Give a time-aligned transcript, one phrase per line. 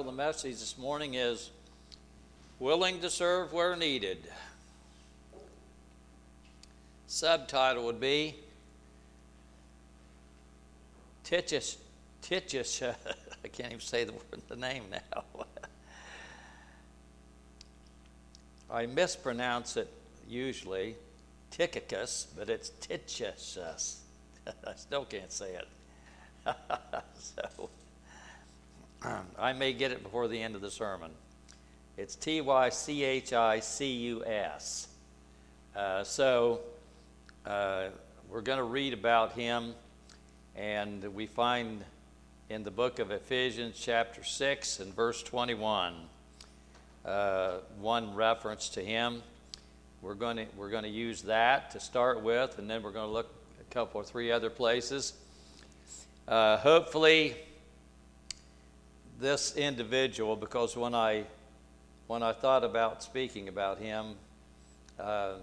[0.00, 1.50] title of the message this morning is
[2.58, 4.26] Willing to Serve Where Needed.
[7.06, 8.34] Subtitle would be
[11.22, 11.76] Titius,
[12.22, 12.82] Titius,
[13.44, 15.24] I can't even say the, word, the name now.
[18.70, 19.92] I mispronounce it
[20.26, 20.96] usually,
[21.50, 23.58] Tychicus, but it's Titius.
[24.66, 25.68] I still can't say it.
[27.18, 27.68] so
[29.02, 31.10] I may get it before the end of the sermon.
[31.96, 34.88] It's T Y C H I C U S.
[35.74, 36.60] Uh, so
[37.46, 37.86] uh,
[38.28, 39.74] we're going to read about him,
[40.54, 41.82] and we find
[42.50, 45.94] in the book of Ephesians, chapter 6, and verse 21,
[47.06, 49.22] uh, one reference to him.
[50.02, 53.08] We're going to we're going to use that to start with, and then we're going
[53.08, 55.14] to look a couple or three other places.
[56.28, 57.34] Uh, hopefully,
[59.20, 61.24] this individual, because when I
[62.06, 64.14] when I thought about speaking about him,
[64.98, 65.34] uh,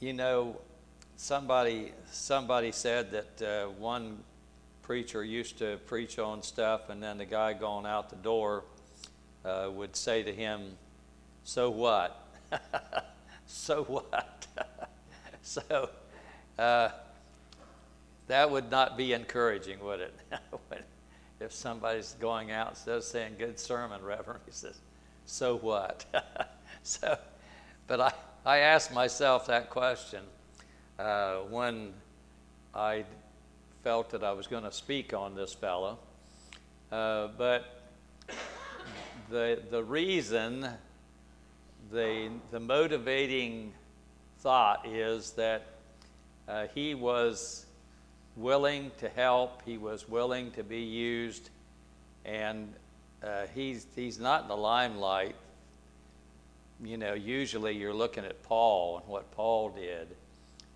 [0.00, 0.60] you know,
[1.16, 4.18] somebody somebody said that uh, one
[4.82, 8.64] preacher used to preach on stuff, and then the guy going out the door
[9.44, 10.76] uh, would say to him,
[11.42, 12.28] "So what?
[13.46, 14.46] so what?"
[15.42, 15.88] so
[16.58, 16.90] uh,
[18.26, 20.14] that would not be encouraging, would it?
[21.40, 24.78] if somebody's going out instead of saying "Good sermon, Reverend," he says,
[25.26, 26.04] "So what?"
[26.82, 27.18] so,
[27.86, 28.12] but I
[28.46, 30.20] I asked myself that question
[30.98, 31.94] uh, when
[32.74, 33.04] I
[33.82, 35.98] felt that I was going to speak on this fellow.
[36.92, 37.82] Uh, but
[39.30, 40.68] the, the reason,
[41.90, 43.72] the, the motivating
[44.40, 45.66] thought is that
[46.46, 47.63] uh, he was
[48.36, 51.50] willing to help, he was willing to be used,
[52.24, 52.72] and
[53.22, 55.36] uh, he's, he's not in the limelight.
[56.82, 60.08] You know, usually you're looking at Paul and what Paul did.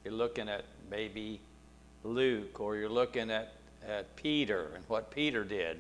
[0.05, 1.41] You're looking at maybe
[2.05, 3.53] Luke, or you're looking at,
[3.87, 5.79] at Peter and what Peter did.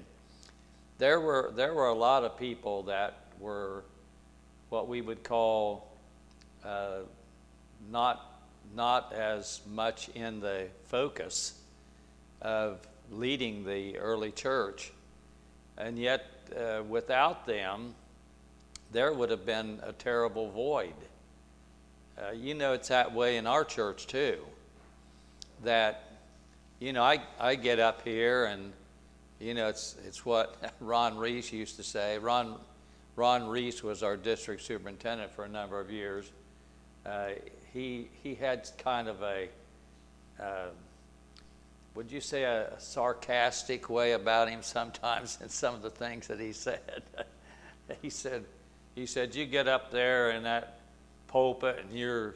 [0.98, 3.84] There were, there were a lot of people that were
[4.68, 5.88] what we would call
[6.64, 6.98] uh,
[7.90, 8.42] not,
[8.74, 11.57] not as much in the focus
[12.42, 14.92] of leading the early church.
[15.76, 16.26] And yet,
[16.56, 17.94] uh, without them,
[18.92, 20.94] there would have been a terrible void.
[22.18, 24.38] Uh, you know, it's that way in our church too.
[25.62, 26.08] That
[26.80, 28.72] you know, I, I get up here and,
[29.40, 32.18] you know, it's, it's what Ron Reese used to say.
[32.18, 32.56] Ron,
[33.16, 36.30] Ron Reese was our district superintendent for a number of years.
[37.04, 37.30] Uh,
[37.72, 39.48] he, he had kind of a,
[40.40, 40.68] uh,
[41.94, 46.38] would you say a sarcastic way about him sometimes in some of the things that
[46.38, 47.02] he said?
[48.02, 48.44] he said,
[48.94, 50.80] he said, you get up there in that
[51.26, 52.34] pulpit and you're,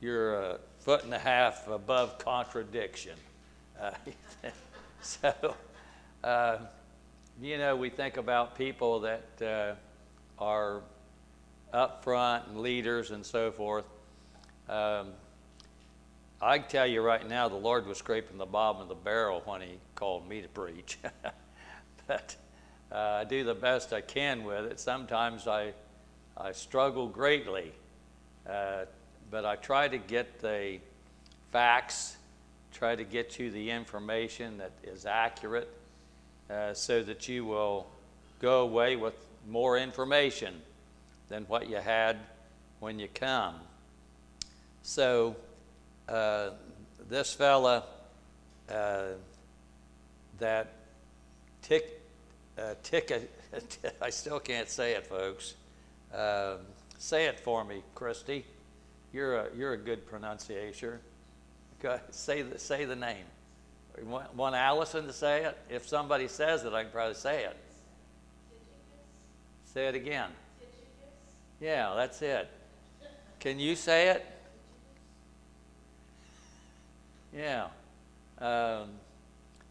[0.00, 3.16] you're a foot and a half above contradiction.
[3.80, 3.90] Uh,
[5.02, 5.54] so,
[6.24, 6.58] uh,
[7.40, 10.82] you know, we think about people that uh, are
[11.72, 13.84] up front and leaders and so forth.
[14.68, 15.08] Um,
[16.40, 19.60] I tell you right now, the Lord was scraping the bottom of the barrel when
[19.60, 20.98] He called me to preach.
[22.06, 22.36] but
[22.92, 24.80] uh, I do the best I can with it.
[24.80, 25.72] Sometimes I,
[26.36, 27.72] I struggle greatly,
[28.48, 28.84] uh,
[29.30, 30.78] but I try to get the
[31.50, 32.18] facts
[32.72, 35.68] try to get you the information that is accurate
[36.50, 37.86] uh, so that you will
[38.40, 39.14] go away with
[39.48, 40.54] more information
[41.28, 42.16] than what you had
[42.80, 43.54] when you come.
[44.82, 45.34] So,
[46.08, 46.50] uh,
[47.08, 47.84] this fella
[48.70, 49.02] uh,
[50.38, 50.72] that
[51.62, 52.00] tick,
[52.58, 53.30] uh, tick,
[54.02, 55.54] I still can't say it, folks.
[56.14, 56.58] Um,
[56.98, 58.44] say it for me, Christy.
[59.12, 61.00] You're a, you're a good pronunciator.
[61.80, 63.24] Go, say, the, say the name.
[64.04, 65.58] Want, want Allison to say it?
[65.68, 67.56] If somebody says it, I can probably say it.
[69.64, 70.30] Say it again.
[71.60, 72.48] Yeah, that's it.
[73.40, 74.24] Can you say it?
[77.34, 77.66] Yeah.
[78.38, 78.88] Um,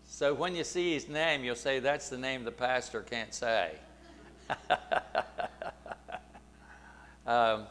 [0.07, 3.71] so when you see his name, you'll say, That's the name the pastor can't say.
[7.27, 7.63] um,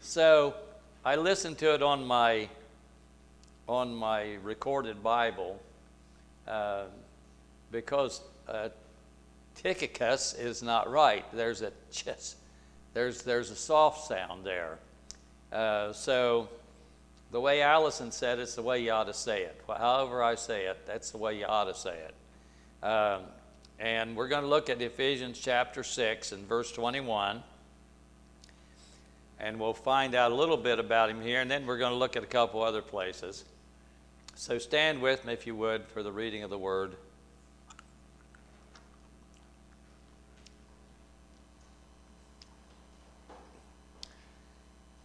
[0.00, 0.54] so
[1.04, 2.48] I listened to it on my
[3.68, 5.60] on my recorded Bible
[6.46, 6.84] uh,
[7.72, 8.68] because uh,
[9.56, 11.24] Tychicus is not right.
[11.32, 11.72] There's a
[12.94, 14.78] there's there's a soft sound there.
[15.52, 16.48] Uh, so
[17.32, 19.60] the way Allison said it's the way you ought to say it.
[19.66, 22.86] However I say it, that's the way you ought to say it.
[22.86, 23.22] Um,
[23.78, 27.42] and we're going to look at Ephesians chapter 6 and verse 21.
[29.38, 31.98] And we'll find out a little bit about him here, and then we're going to
[31.98, 33.44] look at a couple other places.
[34.34, 36.96] So stand with me, if you would, for the reading of the word.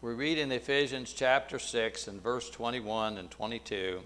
[0.03, 4.01] We read in Ephesians chapter 6 and verse 21 and 22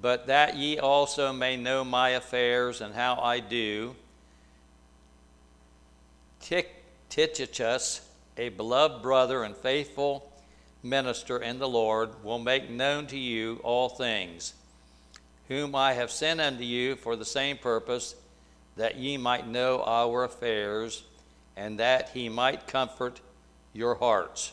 [0.00, 3.94] But that ye also may know my affairs and how I do,
[6.40, 8.08] Tychicus,
[8.38, 10.32] a beloved brother and faithful
[10.82, 14.54] minister in the Lord, will make known to you all things,
[15.48, 18.14] whom I have sent unto you for the same purpose,
[18.76, 21.02] that ye might know our affairs,
[21.54, 23.20] and that he might comfort
[23.74, 24.52] your hearts.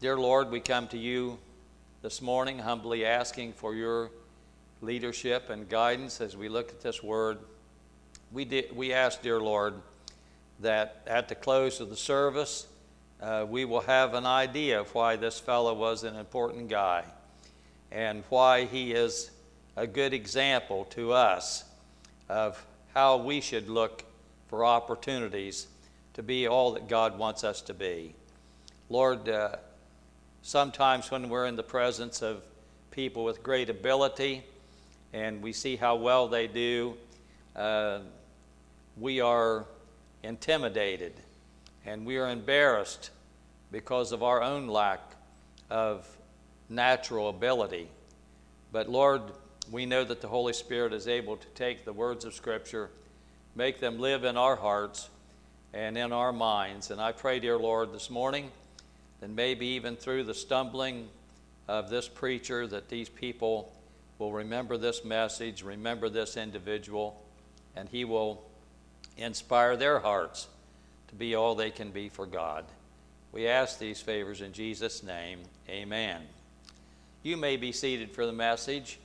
[0.00, 1.38] Dear Lord, we come to you
[2.02, 4.10] this morning humbly asking for your
[4.82, 7.38] leadership and guidance as we look at this word.
[8.30, 9.74] We, did, we ask, dear Lord,
[10.60, 12.66] that at the close of the service,
[13.22, 17.04] uh, we will have an idea of why this fellow was an important guy
[17.90, 19.30] and why he is
[19.76, 21.64] a good example to us
[22.28, 22.62] of
[22.92, 24.04] how we should look
[24.48, 25.68] for opportunities
[26.20, 28.14] to be all that God wants us to be.
[28.90, 29.56] Lord, uh,
[30.42, 32.42] sometimes when we're in the presence of
[32.90, 34.44] people with great ability
[35.14, 36.94] and we see how well they do,
[37.56, 38.00] uh,
[38.98, 39.64] we are
[40.22, 41.14] intimidated
[41.86, 43.08] and we are embarrassed
[43.72, 45.00] because of our own lack
[45.70, 46.06] of
[46.68, 47.88] natural ability.
[48.72, 49.22] But Lord,
[49.70, 52.90] we know that the Holy Spirit is able to take the words of Scripture,
[53.54, 55.08] make them live in our hearts,
[55.72, 56.90] and in our minds.
[56.90, 58.50] And I pray, dear Lord, this morning,
[59.20, 61.08] that maybe even through the stumbling
[61.68, 63.72] of this preacher, that these people
[64.18, 67.22] will remember this message, remember this individual,
[67.76, 68.42] and he will
[69.16, 70.48] inspire their hearts
[71.08, 72.64] to be all they can be for God.
[73.32, 75.40] We ask these favors in Jesus' name.
[75.68, 76.22] Amen.
[77.22, 78.98] You may be seated for the message.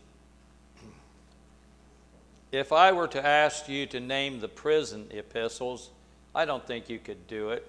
[2.52, 5.90] If I were to ask you to name the prison epistles,
[6.36, 7.66] I don't think you could do it.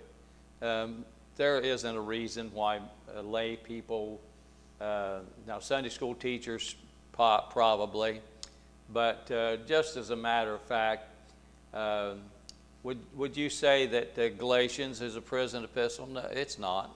[0.61, 1.05] Um,
[1.37, 2.81] there isn't a reason why
[3.17, 4.21] uh, lay people,
[4.81, 6.75] uh, now Sunday school teachers
[7.13, 8.21] probably,
[8.93, 11.07] but uh, just as a matter of fact,
[11.73, 12.19] um,
[12.83, 16.09] would, would you say that the Galatians is a prison epistle?
[16.09, 16.91] No, it's not.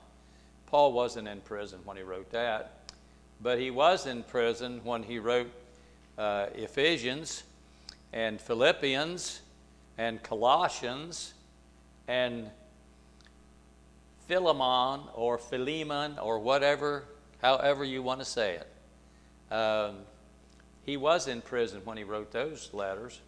[0.67, 2.93] Paul wasn't in prison when he wrote that,
[3.41, 5.51] but he was in prison when he wrote
[6.19, 7.45] uh, Ephesians
[8.13, 9.41] and Philippians
[9.99, 11.35] and Colossians
[12.09, 12.51] and
[14.27, 17.05] Philemon or Philemon or whatever,
[17.43, 19.55] however you want to say it.
[19.55, 19.97] Um,
[20.85, 23.21] he was in prison when he wrote those letters.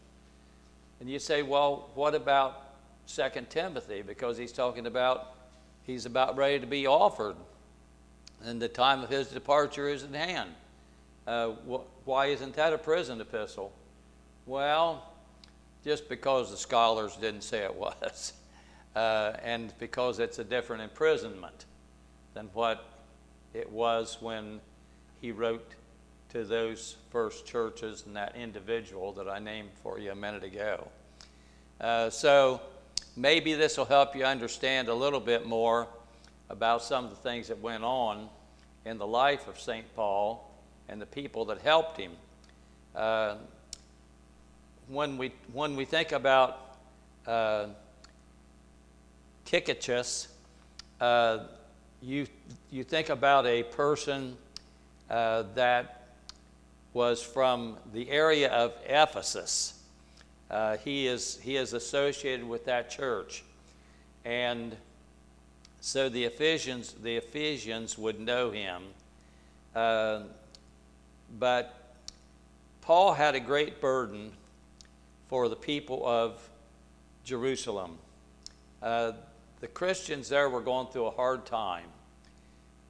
[1.00, 2.74] And you say, well, what about
[3.06, 4.02] Second Timothy?
[4.02, 5.34] Because he's talking about
[5.84, 7.34] he's about ready to be offered,
[8.44, 10.50] and the time of his departure is at hand.
[11.26, 13.72] Uh, wh- why isn't that a prison epistle?
[14.46, 15.08] Well,
[15.84, 18.32] just because the scholars didn't say it was
[18.94, 21.66] uh, and because it's a different imprisonment
[22.34, 22.84] than what
[23.54, 24.60] it was when
[25.20, 25.74] he wrote
[26.30, 30.88] to those first churches and that individual that I named for you a minute ago.
[31.80, 32.60] Uh, so
[33.16, 35.88] maybe this will help you understand a little bit more
[36.48, 38.28] about some of the things that went on
[38.84, 39.84] in the life of St.
[39.94, 40.50] Paul
[40.88, 42.12] and the people that helped him.
[42.94, 43.36] Uh,
[44.88, 46.76] when, we, when we think about
[47.26, 47.66] uh,
[49.52, 50.28] Tychicus,
[50.98, 51.40] uh,
[52.00, 52.26] you,
[52.70, 54.34] you think about a person
[55.10, 56.14] uh, that
[56.94, 59.78] was from the area of Ephesus.
[60.50, 63.44] Uh, he, is, he is associated with that church.
[64.24, 64.74] And
[65.82, 68.84] so the Ephesians, the Ephesians would know him.
[69.74, 70.20] Uh,
[71.38, 71.94] but
[72.80, 74.32] Paul had a great burden
[75.28, 76.40] for the people of
[77.22, 77.98] Jerusalem.
[78.80, 79.12] Uh,
[79.62, 81.86] the Christians there were going through a hard time.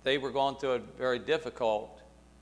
[0.04, 2.00] They were going through a very difficult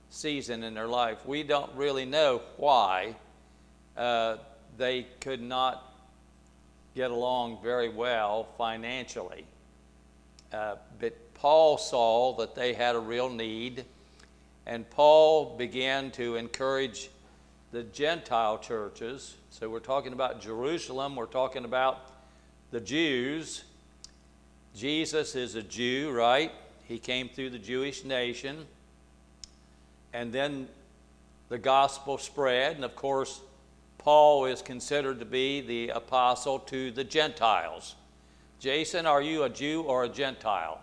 [0.09, 1.27] season in their life.
[1.27, 3.17] We don't really know why
[3.97, 4.37] uh,
[4.79, 5.95] they could not
[6.95, 9.45] get along very well financially.
[10.53, 13.85] Uh, but Paul saw that they had a real need,
[14.65, 17.11] and Paul began to encourage
[17.73, 19.35] the Gentile churches.
[19.51, 22.13] So we're talking about Jerusalem, we're talking about
[22.71, 23.65] the Jews
[24.75, 26.53] Jesus is a Jew, right?
[26.85, 28.67] He came through the Jewish nation.
[30.13, 30.69] And then
[31.49, 32.77] the gospel spread.
[32.77, 33.41] And of course,
[33.99, 37.95] Paul is considered to be the apostle to the Gentiles.
[38.59, 40.81] Jason, are you a Jew or a Gentile?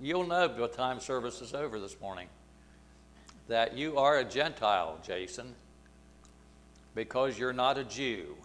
[0.00, 2.28] You'll know by the time service is over this morning
[3.48, 5.54] that you are a Gentile, Jason,
[6.94, 8.36] because you're not a Jew.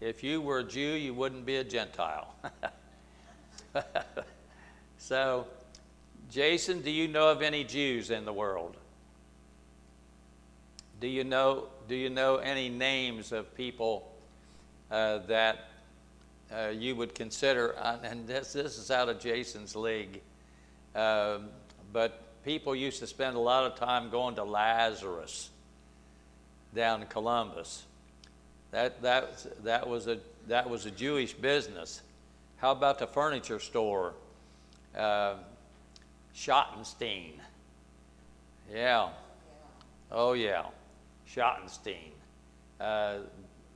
[0.00, 2.34] If you were a Jew, you wouldn't be a Gentile.
[4.98, 5.46] so,
[6.30, 8.78] Jason, do you know of any Jews in the world?
[11.00, 14.10] Do you know, do you know any names of people
[14.90, 15.68] uh, that
[16.50, 20.22] uh, you would consider, uh, and this, this is out of Jason's league,
[20.94, 21.50] um,
[21.92, 25.50] but people used to spend a lot of time going to Lazarus
[26.74, 27.84] down in Columbus.
[28.70, 32.02] That, that, that, was a, that was a Jewish business.
[32.58, 34.14] How about the furniture store?
[34.96, 35.34] Uh,
[36.34, 37.32] Schottenstein.
[38.72, 39.08] Yeah.
[40.10, 40.66] Oh, yeah.
[41.28, 42.12] Schottenstein.
[42.80, 43.18] Uh,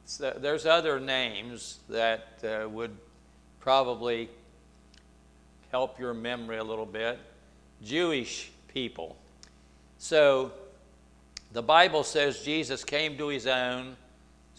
[0.05, 2.97] so there's other names that uh, would
[3.61, 4.29] probably
[5.71, 7.19] help your memory a little bit.
[7.83, 9.17] Jewish people.
[9.99, 10.53] So
[11.53, 13.97] the Bible says Jesus came to his own.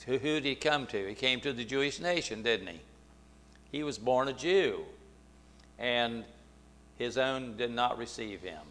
[0.04, 1.08] Who did he come to?
[1.08, 2.80] He came to the Jewish nation, didn't he?
[3.72, 4.84] He was born a Jew,
[5.80, 6.24] and
[6.98, 8.62] his own did not receive him.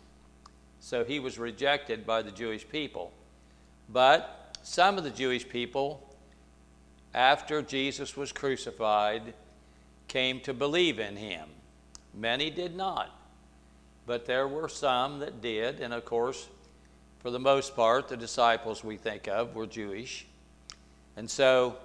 [0.81, 3.13] So he was rejected by the Jewish people.
[3.89, 6.07] But some of the Jewish people,
[7.15, 9.35] after Jesus was crucified,
[10.09, 11.49] came to believe in him.
[12.13, 13.11] Many did not.
[14.07, 16.49] But there were some that did, and of course,
[17.21, 20.27] for the most part, the disciples we think of were Jewish.
[21.17, 21.77] And so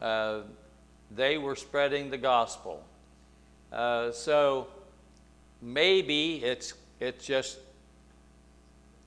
[0.00, 0.40] uh,
[1.10, 2.82] they were spreading the gospel.
[3.72, 4.68] Uh, so
[5.60, 7.58] maybe it's, it's just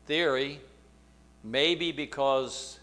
[0.06, 0.60] theory,
[1.44, 2.80] maybe because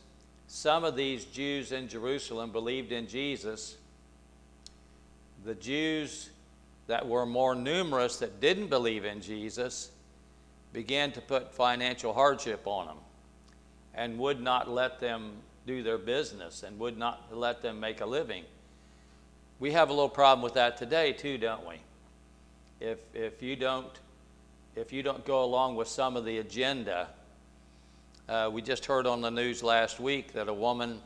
[0.46, 3.76] some of these Jews in Jerusalem believed in Jesus,
[5.44, 6.30] the Jews
[6.86, 9.90] that were more numerous that didn't believe in Jesus
[10.72, 12.96] began to put financial hardship on them
[13.94, 15.32] and would not let them
[15.68, 18.42] do their business and would not let them make a living.
[19.60, 21.74] We have a little problem with that today too, don't we?
[22.80, 23.92] If, if, you, don't,
[24.74, 27.08] if you don't go along with some of the agenda,
[28.30, 31.00] uh, we just heard on the news last week that a woman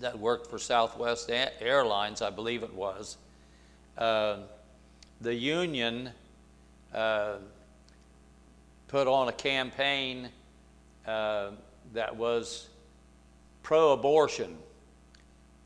[0.00, 3.16] that worked for Southwest Airlines, I believe it was,
[3.96, 4.36] uh,
[5.22, 6.10] the union
[6.92, 7.36] uh,
[8.88, 10.28] put on a campaign
[11.06, 11.52] uh,
[11.94, 12.68] that was
[13.68, 14.56] pro abortion.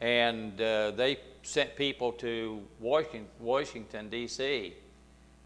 [0.01, 4.75] And uh, they sent people to Washington, Washington D.C.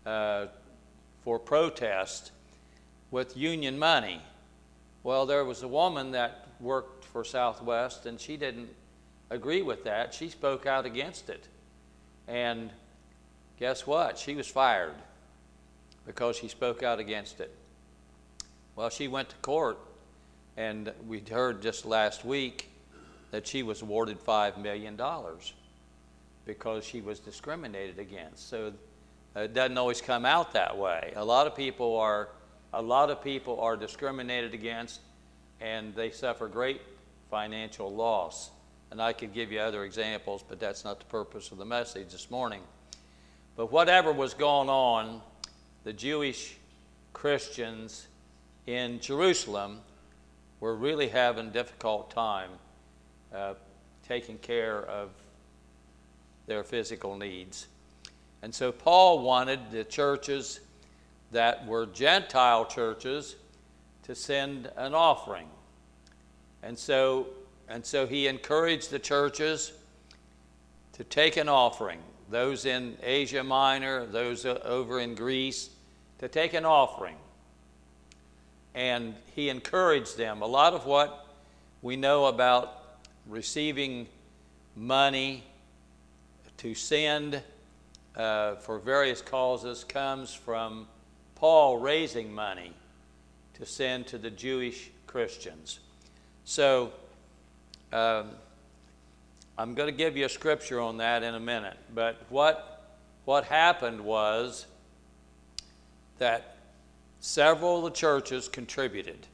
[0.07, 0.47] Uh,
[1.23, 2.33] for protest
[3.11, 4.23] with union money.
[5.03, 8.71] Well, there was a woman that worked for Southwest, and she didn't
[9.29, 10.15] agree with that.
[10.15, 11.47] She spoke out against it.
[12.27, 12.71] And
[13.59, 14.19] Guess what?
[14.19, 14.95] She was fired
[16.05, 17.55] because she spoke out against it.
[18.75, 19.79] Well, she went to court,
[20.57, 22.71] and we heard just last week
[23.31, 24.99] that she was awarded $5 million
[26.47, 28.49] because she was discriminated against.
[28.49, 28.73] So
[29.37, 31.13] uh, it doesn't always come out that way.
[31.17, 32.31] A lot of people are,
[32.73, 35.01] a lot of people are discriminated against,
[35.61, 36.81] and they suffer great
[37.31, 38.51] financial loss.
[38.91, 42.13] And I could give you other examples, but that's not the purpose of the message
[42.13, 42.63] this morning.
[43.57, 45.21] But whatever was going on,
[45.85, 46.57] the Jewish
[47.13, 48.07] Christians
[48.67, 49.81] in Jerusalem
[50.61, 52.51] were really having difficult time
[53.35, 53.55] uh,
[54.07, 55.11] taking care of
[56.47, 57.67] their physical needs.
[58.43, 60.61] And so Paul wanted the churches
[61.33, 63.37] that were Gentile churches
[64.05, 65.49] to send an offering.
[66.63, 67.27] And so,
[67.69, 69.73] and so he encouraged the churches
[70.93, 71.99] to take an offering
[72.31, 75.71] those in Asia Minor, those over in Greece,
[76.19, 77.17] to take an offering.
[78.77, 80.43] And he encouraged them.
[80.43, 81.27] A lot of what
[81.83, 84.07] we know about receiving
[84.77, 85.43] money
[86.59, 87.43] to send
[88.15, 90.87] uh, for various causes comes from
[91.35, 92.73] Paul raising money
[93.55, 95.81] to send to the Jewish Christians.
[96.45, 96.93] So,
[97.93, 98.31] um,
[99.59, 101.79] I'm going to give you a scripture on that in a minute.
[101.95, 104.67] But what, what happened was
[106.19, 106.56] that
[107.27, 109.27] several of the churches contributed.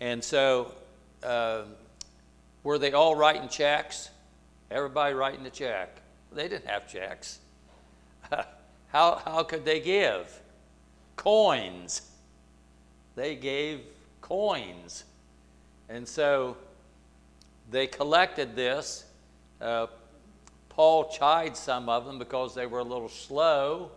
[0.00, 0.72] And so,
[1.22, 1.64] uh,
[2.62, 4.08] were they all writing checks?
[4.70, 6.00] Everybody writing the check.
[6.32, 7.40] They didn't have checks.
[8.88, 10.40] how, how could they give?
[11.16, 12.00] Coins.
[13.14, 13.80] They gave
[14.22, 15.04] coins.
[15.90, 16.56] And so
[17.70, 19.04] they collected this.
[19.60, 19.86] Uh,
[20.70, 23.90] Paul chid some of them because they were a little slow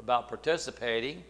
[0.00, 1.22] about participating.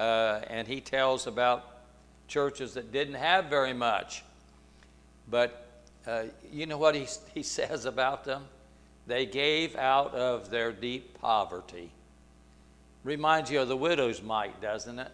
[0.00, 1.82] Uh, and he tells about
[2.26, 4.24] churches that didn't have very much.
[5.28, 5.66] But
[6.06, 8.44] uh, you know what he, he says about them?
[9.06, 11.90] They gave out of their deep poverty.
[13.04, 15.12] Reminds you of the widow's mite, doesn't it?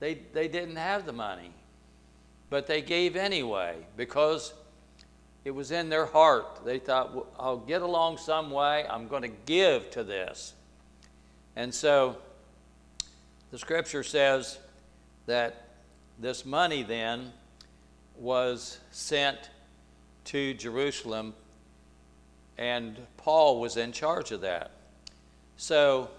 [0.00, 1.52] They, they didn't have the money,
[2.48, 4.54] but they gave anyway because
[5.44, 6.64] it was in their heart.
[6.64, 10.54] They thought, well, I'll get along some way, I'm going to give to this.
[11.54, 12.16] And so
[13.50, 14.58] the scripture says
[15.26, 15.64] that
[16.18, 17.32] this money then
[18.16, 19.38] was sent
[20.26, 21.34] to Jerusalem,
[22.58, 24.70] and Paul was in charge of that.
[25.56, 26.10] So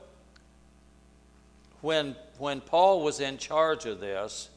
[1.81, 4.50] when, when Paul was in charge of this,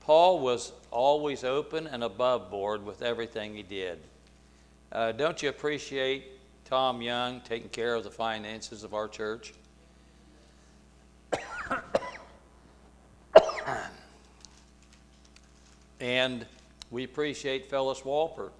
[0.00, 3.98] Paul was always open and above board with everything he did.
[4.92, 6.24] Uh, don't you appreciate
[6.64, 9.52] Tom Young taking care of the finances of our church?
[16.00, 16.46] And
[16.90, 18.50] we appreciate Phyllis Walper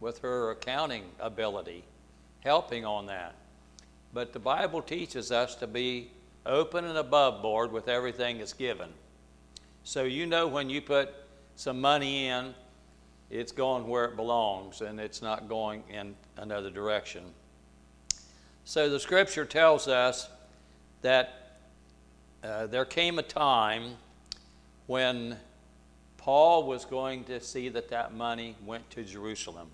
[0.00, 1.84] with her accounting ability,
[2.40, 3.34] helping on that.
[4.12, 6.10] But the Bible teaches us to be
[6.46, 8.88] open and above board with everything that's given.
[9.84, 11.12] So you know when you put
[11.56, 12.54] some money in,
[13.30, 17.22] it's going where it belongs and it's not going in another direction.
[18.64, 20.28] So the scripture tells us
[21.02, 21.39] that
[22.42, 23.96] uh, there came a time
[24.86, 25.36] when
[26.16, 29.68] Paul was going to see that that money went to Jerusalem.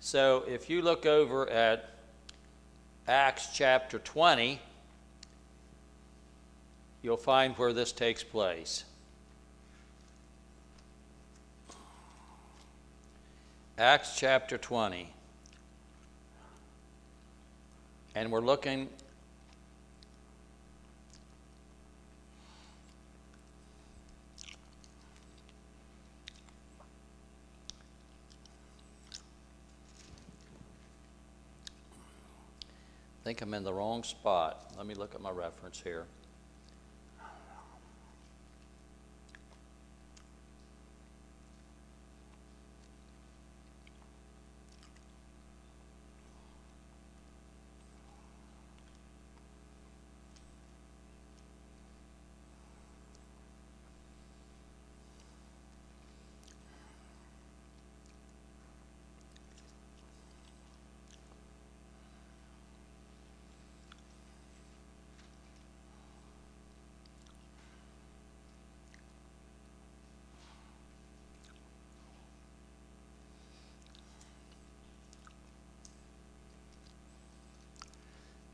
[0.00, 1.90] So if you look over at
[3.06, 4.60] Acts chapter 20,
[7.02, 8.84] you'll find where this takes place.
[13.76, 15.12] Acts chapter 20.
[18.14, 18.88] And we're looking
[33.28, 34.72] think I'm in the wrong spot.
[34.78, 36.06] Let me look at my reference here.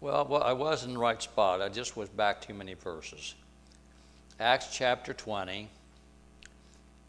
[0.04, 1.62] Well, well, I was in the right spot.
[1.62, 3.34] I just was back too many verses.
[4.38, 5.70] Acts chapter 20,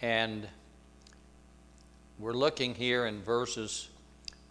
[0.01, 0.47] and
[2.17, 3.89] we're looking here in verses,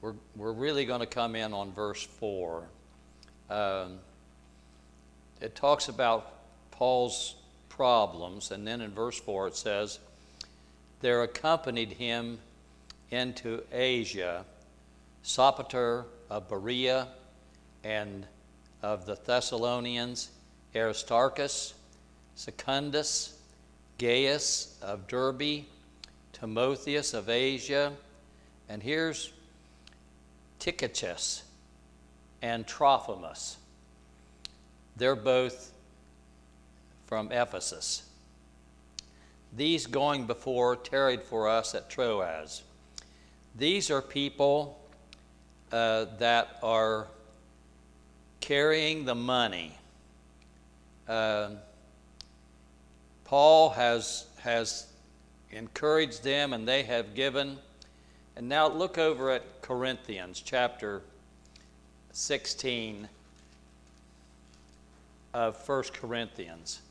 [0.02, 2.64] we're, we're really going to come in on verse 4.
[3.48, 3.98] Um,
[5.40, 6.30] it talks about
[6.70, 7.37] Paul's
[7.70, 10.00] problems, and then in verse 4 it says,
[11.00, 12.40] There accompanied him
[13.11, 14.44] into Asia
[15.24, 17.09] Sopater of Berea
[17.83, 18.26] and
[18.84, 20.28] of the Thessalonians,
[20.76, 21.72] Aristarchus,
[22.34, 23.38] Secundus,
[23.96, 25.64] Gaius of Derbe,
[26.34, 27.94] Timotheus of Asia,
[28.68, 29.32] and here's
[30.58, 31.44] Tychicus
[32.42, 33.56] and Trophimus.
[34.96, 35.72] They're both
[37.06, 38.02] from Ephesus.
[39.56, 42.62] These going before tarried for us at Troas.
[43.56, 44.78] These are people
[45.72, 47.06] uh, that are
[48.44, 49.74] carrying the money.
[51.09, 51.48] Uh,
[53.24, 54.87] Paul has, has
[55.50, 57.57] encouraged them and they have given.
[58.37, 61.00] And now look over at Corinthians chapter
[62.12, 63.09] 16
[65.33, 66.83] of 1 Corinthians.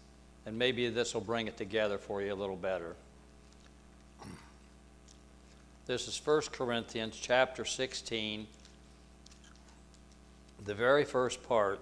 [0.47, 2.95] And maybe this will bring it together for you a little better.
[5.85, 8.47] This is 1 Corinthians chapter 16
[10.65, 11.79] the very first part.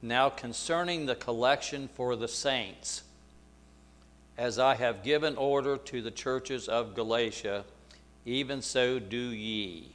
[0.00, 3.02] Now concerning the collection for the saints,
[4.38, 7.64] as I have given order to the churches of Galatia,
[8.24, 9.92] even so do ye.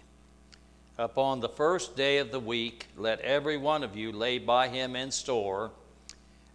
[0.97, 4.95] Upon the first day of the week, let every one of you lay by him
[4.95, 5.71] in store,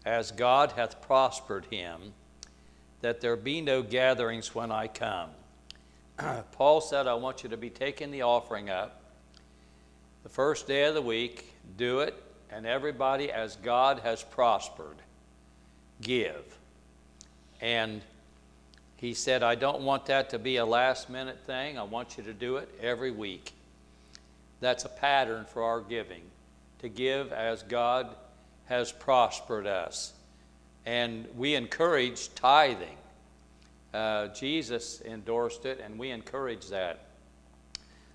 [0.05, 2.14] as God hath prospered him,
[3.02, 5.31] that there be no gatherings when I come.
[6.52, 9.02] Paul said, I want you to be taking the offering up
[10.22, 14.96] the first day of the week, do it, and everybody as God has prospered,
[16.00, 16.58] give.
[17.61, 18.02] And
[18.96, 21.78] he said, I don't want that to be a last minute thing.
[21.78, 23.52] I want you to do it every week.
[24.61, 26.22] That's a pattern for our giving,
[26.80, 28.14] to give as God
[28.66, 30.12] has prospered us.
[30.87, 32.96] And we encourage tithing.
[33.92, 37.06] Uh, Jesus endorsed it, and we encourage that.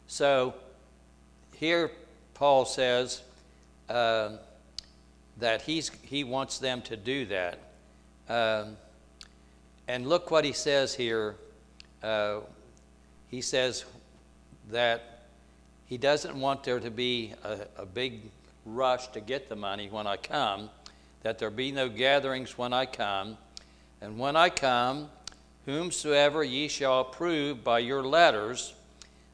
[0.08, 0.56] So
[1.60, 1.92] here
[2.34, 3.24] Paul says
[3.90, 4.34] uh,
[5.40, 7.60] that he's, he wants them to do that.
[8.30, 8.78] Um,
[9.88, 11.36] and look what he says here.
[12.04, 12.42] Uh,
[13.30, 13.86] he says
[14.70, 15.24] that
[15.88, 18.22] he doesn't want there to be a, a big
[18.66, 20.70] rush to get the money when I come,
[21.24, 23.38] that there be no gatherings when I come.
[24.00, 25.10] And when I come,
[25.66, 28.76] whomsoever ye shall approve by your letters,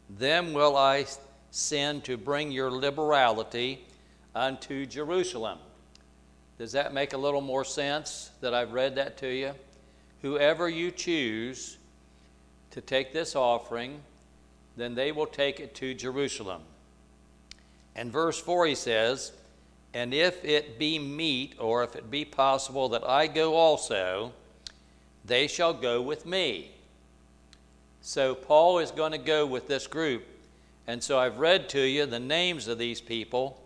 [0.10, 1.06] them will I
[1.54, 3.86] send to bring your liberality
[4.34, 5.60] unto Jerusalem.
[6.58, 9.52] Does that make a little more sense that I've read that to you?
[10.24, 11.78] Whoever you choose
[12.72, 14.02] to take this offering,
[14.78, 16.64] then they will take it to Jerusalem.
[17.96, 19.32] And verse 4 he says,
[19.94, 24.34] And if it be meet, or if it be possible that I go also,
[25.24, 26.72] they shall go with me.
[28.02, 30.26] So Paul is going to go with this group.
[30.88, 33.60] And so I've read to you the names of these people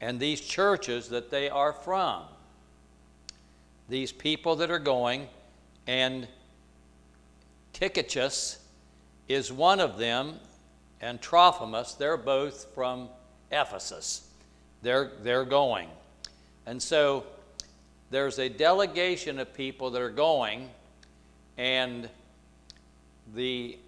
[0.00, 2.22] and these churches that they are from.
[3.88, 5.28] These people that are going,
[5.86, 6.28] and
[7.72, 8.58] Tychicus
[9.28, 10.34] is one of them,
[11.00, 13.08] and Trophimus, they're both from
[13.50, 14.28] Ephesus.
[14.82, 15.88] They're, they're going.
[16.66, 17.24] And so
[18.10, 20.68] there's a delegation of people that are going,
[21.56, 22.08] and
[23.34, 23.78] the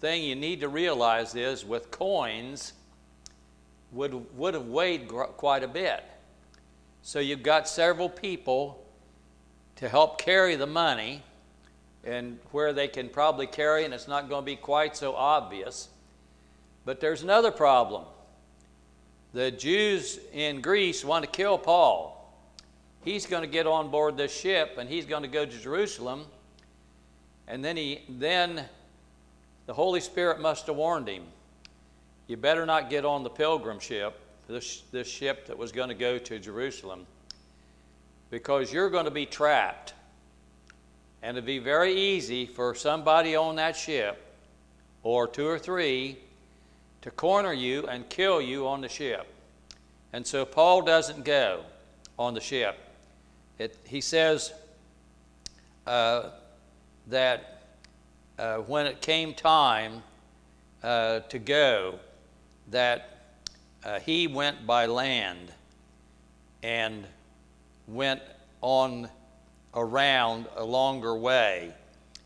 [0.00, 2.74] thing you need to realize is with coins
[3.92, 6.04] would, would have weighed quite a bit.
[7.02, 8.84] So you've got several people
[9.76, 11.22] to help carry the money
[12.04, 15.88] and where they can probably carry and it's not going to be quite so obvious.
[16.84, 18.04] But there's another problem.
[19.32, 22.12] The Jews in Greece want to kill Paul.
[23.04, 26.24] He's going to get on board this ship and he's going to go to Jerusalem.
[27.48, 28.64] And then he then
[29.66, 31.24] the Holy Spirit must have warned him.
[32.28, 35.94] You better not get on the pilgrim ship, this, this ship that was going to
[35.94, 37.06] go to Jerusalem,
[38.30, 39.94] because you're going to be trapped.
[41.22, 44.22] And it'd be very easy for somebody on that ship,
[45.02, 46.18] or two or three,
[47.02, 49.26] to corner you and kill you on the ship.
[50.12, 51.62] And so Paul doesn't go
[52.18, 52.78] on the ship.
[53.58, 54.52] It, he says
[55.86, 56.30] uh,
[57.08, 57.55] that
[58.38, 60.02] uh, when it came time
[60.82, 61.98] uh, to go,
[62.70, 63.36] that
[63.84, 65.52] uh, he went by land
[66.62, 67.06] and
[67.86, 68.20] went
[68.60, 69.08] on
[69.74, 71.72] around a longer way,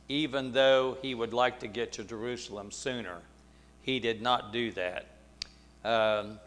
[0.09, 3.19] even though he would like to get to Jerusalem sooner.
[3.83, 5.07] He did not do that.
[5.85, 6.39] Um,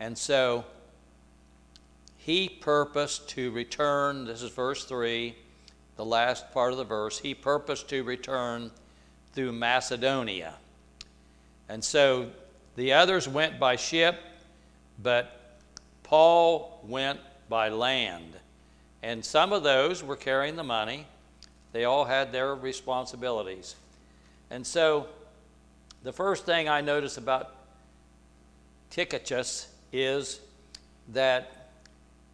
[0.00, 0.64] and so
[2.16, 5.34] he purposed to return, this is verse 3,
[5.98, 8.70] the last part of the verse, he purposed to return
[9.32, 10.54] through Macedonia.
[11.68, 12.30] And so
[12.76, 14.16] the others went by ship,
[15.02, 15.58] but
[16.04, 18.36] Paul went by land.
[19.02, 21.04] And some of those were carrying the money.
[21.72, 23.74] They all had their responsibilities.
[24.50, 25.08] And so
[26.04, 27.56] the first thing I notice about
[28.90, 30.38] Tychicus is
[31.08, 31.70] that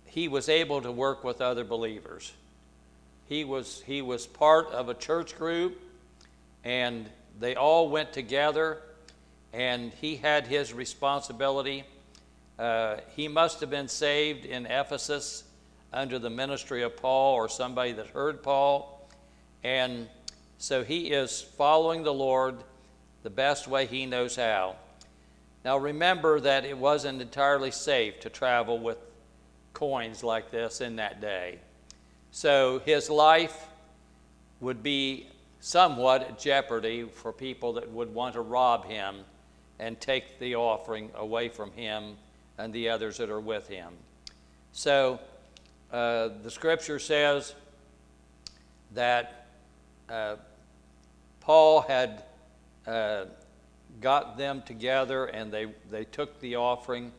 [0.05, 2.35] he was able to work with other believers.
[3.27, 5.81] He was, he was part of a church group,
[6.63, 7.09] and
[7.39, 8.83] they all went together,
[9.53, 11.85] and he had his responsibility.
[12.59, 15.45] Uh, he must have been saved in Ephesus
[15.93, 19.09] under the ministry of Paul or somebody that heard Paul.
[19.63, 20.09] And
[20.59, 22.57] so he is following the Lord
[23.23, 24.77] the best way he knows how.
[25.65, 28.99] Now remember that it wasn't entirely safe to travel with
[29.73, 31.59] coins like this in that day.
[32.35, 33.69] So his life
[34.59, 35.29] would be
[35.61, 39.21] somewhat at jeopardy for people that would want to rob him
[39.79, 42.17] and take the offering away from him
[42.59, 43.93] and the others that are with him.
[44.73, 45.21] So
[45.93, 47.55] uh, the scripture says
[48.95, 49.47] that
[50.11, 50.35] uh,
[51.39, 52.25] Paul had
[52.85, 53.27] uh,
[54.01, 57.13] got them together and they, they took the offering.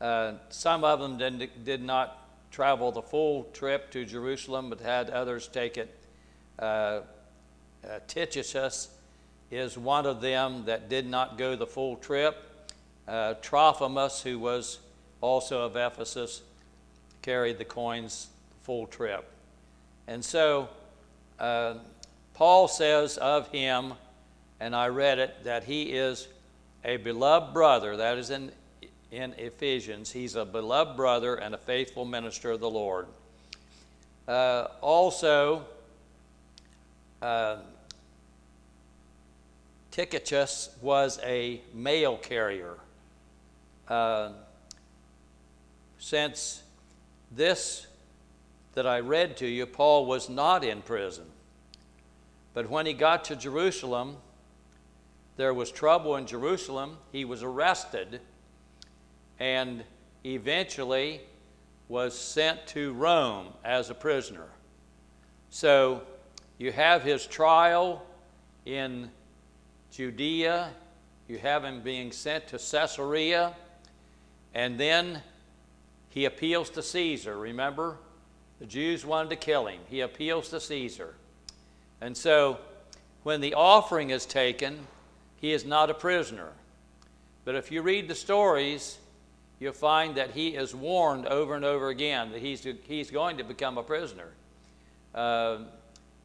[0.00, 2.21] Uh, some of them did, did not
[2.52, 5.98] travel the full trip to Jerusalem, but had others take it
[6.58, 7.00] uh, uh,
[8.06, 8.90] Tychicus
[9.50, 12.70] is one of them that did not go the full trip.
[13.08, 14.78] Uh, Trophimus, who was
[15.20, 16.42] also of Ephesus,
[17.22, 19.24] carried the coins the full trip.
[20.06, 20.68] And so
[21.38, 21.74] uh,
[22.34, 23.94] Paul says of him,
[24.60, 26.28] and I read it, that he is
[26.84, 27.96] a beloved brother.
[27.96, 28.52] That is in,
[29.12, 30.10] in Ephesians.
[30.10, 33.06] He's a beloved brother and a faithful minister of the Lord.
[34.26, 35.66] Uh, also,
[37.20, 37.58] uh,
[39.90, 42.76] Tychicus was a mail carrier.
[43.86, 44.30] Uh,
[45.98, 46.62] since
[47.30, 47.86] this
[48.72, 51.26] that I read to you, Paul was not in prison.
[52.54, 54.16] But when he got to Jerusalem,
[55.36, 56.96] there was trouble in Jerusalem.
[57.12, 58.20] He was arrested
[59.38, 59.84] and
[60.24, 61.20] eventually
[61.88, 64.46] was sent to Rome as a prisoner.
[65.50, 66.02] So
[66.58, 68.04] you have his trial
[68.64, 69.10] in
[69.90, 70.70] Judea,
[71.28, 73.54] you have him being sent to Caesarea,
[74.54, 75.22] and then
[76.08, 77.38] he appeals to Caesar.
[77.38, 77.98] Remember?
[78.60, 79.80] The Jews wanted to kill him.
[79.88, 81.14] He appeals to Caesar.
[82.00, 82.58] And so
[83.22, 84.86] when the offering is taken,
[85.36, 86.52] he is not a prisoner.
[87.44, 88.98] But if you read the stories,
[89.62, 93.44] you'll find that he is warned over and over again that he's, he's going to
[93.44, 94.32] become a prisoner.
[95.14, 95.58] Uh,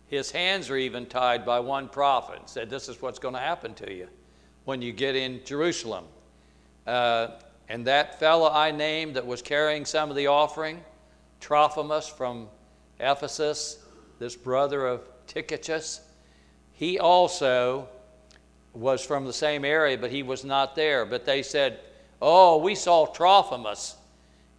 [0.08, 3.39] his hands are even tied by one prophet and said, This is what's going to
[3.39, 4.08] happen to you
[4.65, 6.06] when you get in Jerusalem.
[6.88, 7.28] Uh,
[7.69, 10.84] and that fellow I named that was carrying some of the offering,
[11.39, 12.47] Trophimus from
[13.00, 13.84] Ephesus,
[14.17, 16.02] this brother of Tychicus,
[16.73, 17.88] he also
[18.73, 21.06] was from the same area, but he was not there.
[21.06, 21.82] But they said,
[22.21, 23.95] Oh, we saw Trophimus.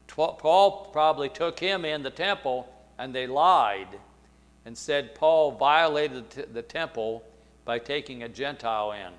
[0.07, 2.69] Paul probably took him in the temple,
[2.99, 3.89] and they lied
[4.65, 7.25] and said Paul violated the temple
[7.65, 9.13] by taking a Gentile in.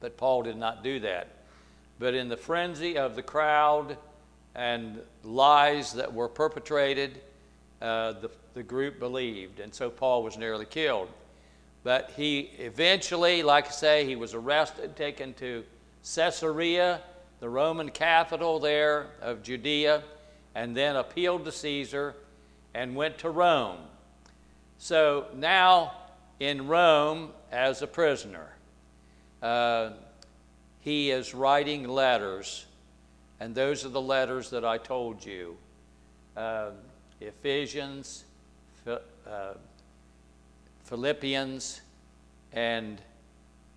[0.00, 1.28] But Paul did not do that.
[1.98, 3.96] But in the frenzy of the crowd
[4.54, 7.20] and lies that were perpetrated,
[7.80, 9.60] uh, the, the group believed.
[9.60, 11.08] And so Paul was nearly killed.
[11.84, 15.64] But he eventually, like I say, he was arrested, taken to
[16.02, 17.00] Caesarea,
[17.42, 20.04] the Roman capital there of Judea,
[20.54, 22.14] and then appealed to Caesar
[22.72, 23.78] and went to Rome.
[24.78, 25.92] So now
[26.38, 28.54] in Rome as a prisoner,
[29.42, 29.90] uh,
[30.82, 32.64] he is writing letters,
[33.40, 35.56] and those are the letters that I told you
[36.36, 36.70] uh,
[37.20, 38.22] Ephesians,
[38.86, 38.98] uh,
[40.84, 41.80] Philippians,
[42.52, 43.02] and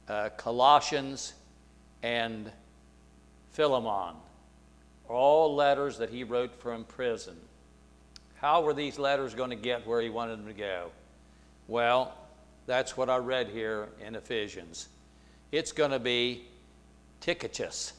[0.08, 1.34] uh, Colossians,
[2.04, 2.52] and
[3.56, 4.16] Philemon.
[5.08, 7.38] All letters that he wrote from prison.
[8.36, 10.92] How were these letters going to get where he wanted them to go?
[11.70, 12.14] Well,
[12.66, 14.90] that's what I read here in Ephesians.
[15.54, 16.44] It's going to be
[17.22, 17.94] Tychicus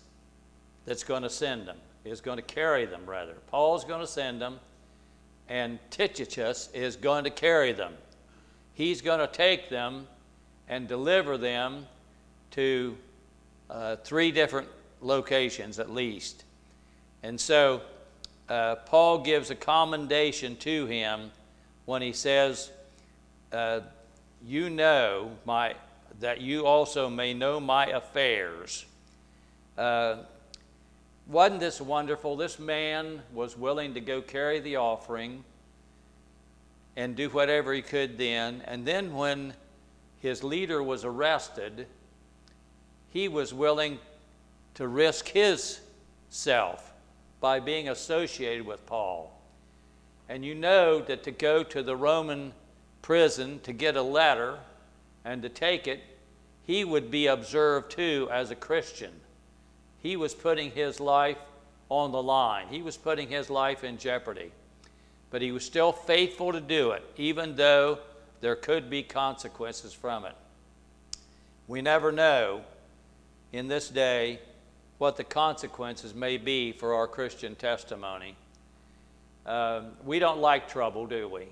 [0.85, 3.35] that's going to send them, is going to carry them, rather.
[3.51, 4.61] Paul's going to send them,
[5.49, 7.95] and Tychicus is going to carry them.
[8.75, 10.07] He's going to take them
[10.69, 11.87] and deliver them
[12.51, 12.97] to
[13.71, 14.69] uh, three different
[15.01, 16.45] locations at least.
[17.23, 17.83] And so
[18.49, 21.31] uh, Paul gives a commendation to him
[21.85, 22.71] when he says,
[23.53, 23.81] uh,
[24.45, 25.75] You know my,
[26.21, 28.85] that you also may know my affairs.
[29.77, 30.17] Uh,
[31.27, 32.37] wasn't this wonderful?
[32.37, 35.43] This man was willing to go carry the offering
[36.97, 38.63] and do whatever he could then.
[38.65, 39.55] And then, when
[40.21, 41.87] his leader was arrested,
[43.11, 43.99] he was willing
[44.77, 45.81] to risk his
[46.29, 46.93] self
[47.41, 49.33] by being associated with Paul.
[50.29, 52.53] And you know that to go to the Roman
[53.03, 54.59] prison to get a letter
[55.25, 56.01] and to take it,
[56.65, 59.13] he would be observed too as a Christian.
[59.99, 61.39] He was putting his life
[61.89, 64.51] on the line, he was putting his life in jeopardy.
[65.31, 67.99] But he was still faithful to do it, even though
[68.41, 70.35] there could be consequences from it.
[71.67, 72.63] We never know
[73.53, 74.41] in this day
[74.99, 78.37] what the consequences may be for our Christian testimony.
[79.45, 81.47] Um, we don't like trouble, do we?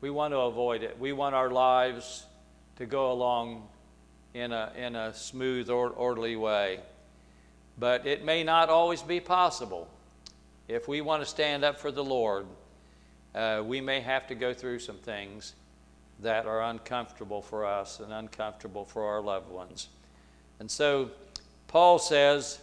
[0.00, 0.98] We want to avoid it.
[0.98, 2.24] We want our lives
[2.76, 3.68] to go along
[4.32, 6.80] in a, in a smooth, or, orderly way.
[7.78, 9.88] But it may not always be possible.
[10.68, 12.46] If we want to stand up for the Lord,
[13.34, 15.54] uh, we may have to go through some things
[16.20, 19.88] that are uncomfortable for us and uncomfortable for our loved ones.
[20.60, 21.10] And so
[21.68, 22.58] Paul says,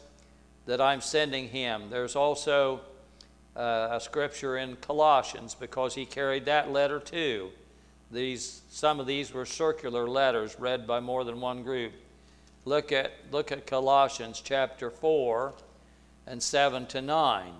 [0.66, 1.90] that I'm sending him.
[1.90, 2.82] There's also
[3.56, 7.52] uh, a scripture in Colossians because he carried that letter too
[8.12, 11.94] these, some of these were circular letters read by more than one group.
[12.64, 15.54] Look at, look at Colossians chapter 4
[16.28, 17.52] and 7 to 9.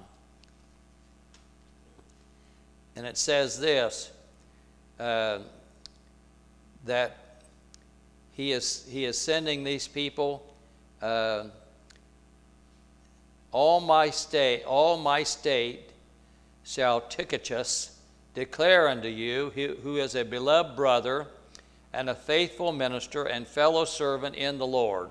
[2.96, 4.12] And it says this
[5.00, 5.40] uh,
[6.86, 7.42] that
[8.32, 10.54] he is, he is sending these people.
[11.02, 11.46] Uh,
[13.56, 15.90] all my state, all my state
[16.66, 17.98] shall Tychicus
[18.34, 19.50] declare unto you,
[19.82, 21.28] who is a beloved brother
[21.94, 25.08] and a faithful minister and fellow servant in the Lord,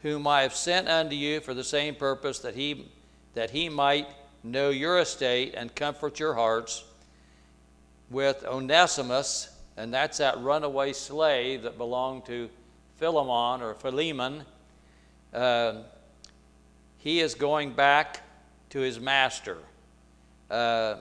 [0.00, 2.90] whom I have sent unto you for the same purpose that he
[3.34, 4.08] that he might
[4.42, 6.84] know your estate and comfort your hearts
[8.08, 12.48] with Onesimus, and that's that runaway slave that belonged to
[12.96, 14.42] Philemon or Philemon.
[15.34, 15.82] Uh,
[17.06, 18.20] he is going back
[18.68, 19.58] to his master.
[20.50, 20.96] Uh,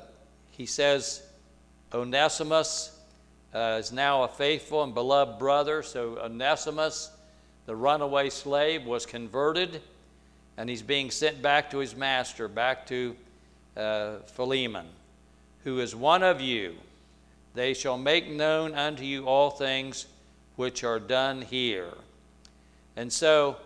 [0.52, 1.24] he says,
[1.92, 2.96] Onesimus
[3.56, 5.82] uh, is now a faithful and beloved brother.
[5.82, 7.10] So Onesimus,
[7.66, 9.82] the runaway slave, was converted,
[10.58, 13.16] and he's being sent back to his master, back to
[13.76, 14.86] uh, Philemon,
[15.64, 16.76] who is one of you.
[17.56, 20.06] They shall make known unto you all things
[20.56, 21.90] which are done here.
[22.96, 23.58] And so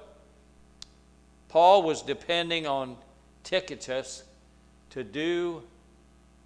[1.49, 2.95] Paul was depending on
[3.43, 4.23] Tychicus
[4.91, 5.63] to do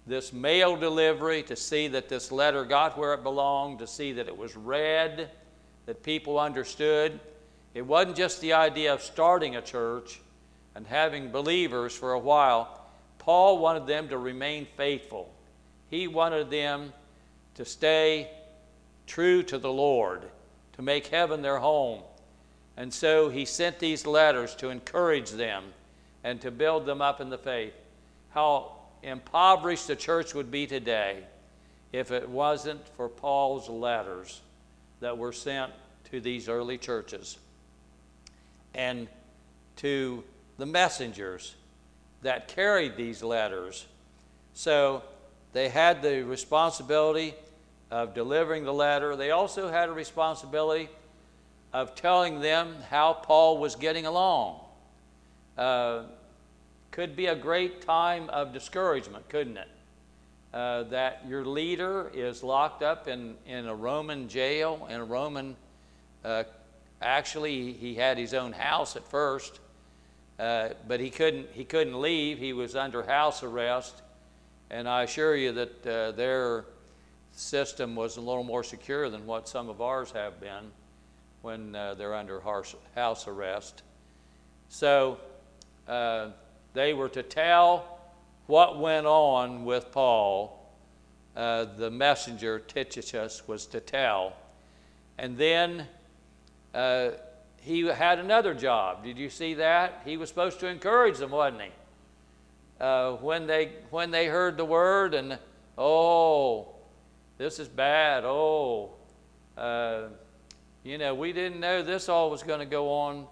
[0.06, 4.28] this mail delivery, to see that this letter got where it belonged, to see that
[4.28, 5.30] it was read,
[5.86, 7.20] that people understood.
[7.74, 10.20] It wasn't just the idea of starting a church
[10.74, 12.82] and having believers for a while.
[13.18, 15.34] Paul wanted them to remain faithful.
[15.88, 16.92] He wanted them
[17.54, 18.30] to stay
[19.06, 20.22] true to the Lord,
[20.74, 22.02] to make heaven their home.
[22.76, 25.64] And so he sent these letters to encourage them
[26.24, 27.74] and to build them up in the faith.
[28.30, 31.24] How impoverished the church would be today
[31.92, 34.40] if it wasn't for Paul's letters
[35.00, 35.72] that were sent
[36.10, 37.38] to these early churches
[38.74, 39.06] and
[39.76, 40.24] to
[40.58, 41.54] the messengers
[42.22, 43.86] that carried these letters.
[44.54, 45.02] So
[45.52, 47.34] they had the responsibility
[47.90, 49.14] of delivering the letter.
[49.14, 50.88] They also had a responsibility
[51.74, 54.60] of telling them how Paul was getting along.
[55.58, 56.04] Uh,
[56.92, 59.68] could be a great time of discouragement, couldn't it?
[60.54, 65.56] Uh, that your leader is locked up in, in a Roman jail, in a Roman,
[66.24, 66.44] uh,
[67.02, 69.58] actually, he had his own house at first,
[70.38, 72.38] uh, but he couldn't, he couldn't leave.
[72.38, 74.00] He was under house arrest.
[74.70, 76.66] And I assure you that uh, their
[77.32, 80.70] system was a little more secure than what some of ours have been
[81.44, 83.82] when uh, they're under house arrest.
[84.70, 85.18] So,
[85.86, 86.30] uh,
[86.72, 88.00] they were to tell
[88.46, 90.72] what went on with Paul.
[91.36, 94.32] Uh, the messenger, Tychicus, was to tell.
[95.18, 95.86] And then
[96.72, 97.10] uh,
[97.60, 99.04] he had another job.
[99.04, 100.00] Did you see that?
[100.06, 101.70] He was supposed to encourage them, wasn't he?
[102.80, 105.38] Uh, when, they, when they heard the word and,
[105.76, 106.68] oh,
[107.36, 108.24] this is bad.
[108.24, 108.94] Oh,
[109.58, 110.04] uh,
[110.84, 113.26] you know, we didn't know this all was going to go on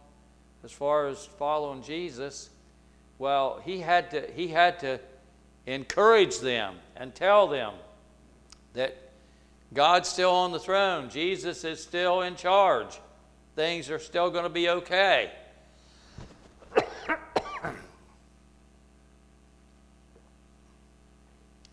[0.65, 2.49] as far as following Jesus.
[3.19, 4.99] Well, he had to, he had to
[5.67, 7.75] encourage them and tell them
[8.73, 8.97] that
[9.75, 12.99] God's still on the throne, Jesus is still in charge,
[13.55, 15.31] things are still going to be okay.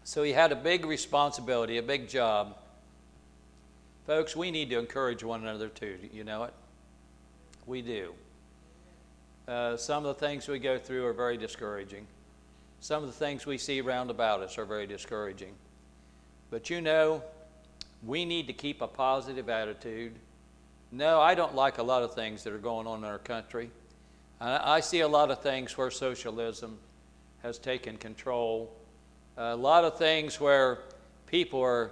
[0.03, 2.57] so he had a big responsibility, a big job.
[4.09, 5.99] Folks, we need to encourage one another too.
[6.11, 6.53] You know it?
[7.67, 8.15] We do.
[9.47, 12.07] Uh, some of the things we go through are very discouraging.
[12.79, 15.53] Some of the things we see round about us are very discouraging.
[16.49, 17.21] But you know,
[18.03, 20.13] we need to keep a positive attitude.
[20.91, 23.69] No, I don't like a lot of things that are going on in our country.
[24.41, 26.79] I, I see a lot of things where socialism
[27.43, 28.75] has taken control.
[29.37, 30.79] A lot of things where
[31.27, 31.91] people are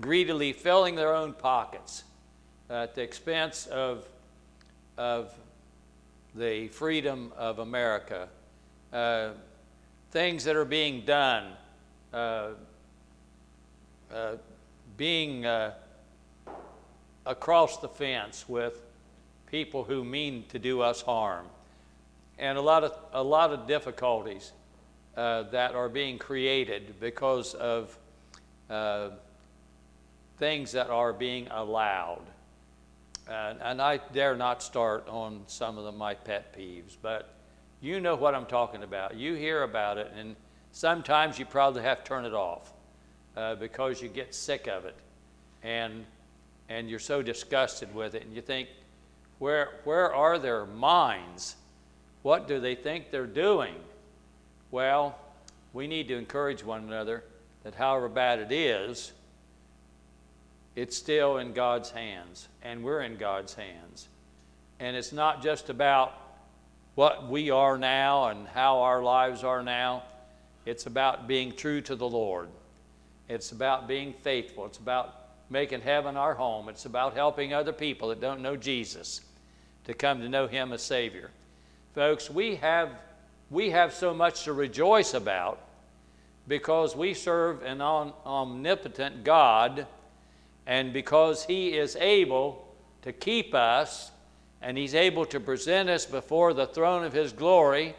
[0.00, 2.04] greedily filling their own pockets
[2.68, 4.08] at the expense of,
[4.96, 5.32] of
[6.34, 8.28] the freedom of America,
[8.92, 9.30] uh,
[10.10, 11.52] things that are being done,
[12.12, 12.50] uh,
[14.12, 14.36] uh,
[14.96, 15.72] being uh,
[17.26, 18.80] across the fence with
[19.46, 21.46] people who mean to do us harm,
[22.38, 24.52] and a lot of, a lot of difficulties
[25.16, 27.96] uh, that are being created because of
[28.68, 29.10] uh,
[30.38, 32.22] things that are being allowed.
[33.28, 37.34] And, and I dare not start on some of the, my pet peeves, but
[37.80, 39.16] you know what I'm talking about.
[39.16, 40.36] You hear about it, and
[40.72, 42.72] sometimes you probably have to turn it off
[43.36, 44.96] uh, because you get sick of it.
[45.64, 46.04] and,
[46.68, 48.68] and you're so disgusted with it, and you think,
[49.38, 51.56] where, where are their minds?
[52.22, 53.74] What do they think they're doing?
[54.70, 55.18] Well,
[55.72, 57.24] we need to encourage one another
[57.64, 59.12] that however bad it is,
[60.76, 64.08] it's still in God's hands, and we're in God's hands.
[64.80, 66.12] And it's not just about
[66.94, 70.02] what we are now and how our lives are now,
[70.66, 72.48] it's about being true to the Lord.
[73.28, 74.66] It's about being faithful.
[74.66, 75.14] It's about
[75.50, 76.68] making heaven our home.
[76.68, 79.20] It's about helping other people that don't know Jesus
[79.84, 81.30] to come to know Him as Savior.
[81.94, 82.90] Folks, we have,
[83.50, 85.60] we have so much to rejoice about
[86.48, 89.86] because we serve an omnipotent God
[90.66, 94.10] and because He is able to keep us
[94.62, 97.94] and He's able to present us before the throne of His glory,